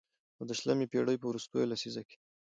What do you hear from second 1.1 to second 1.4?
په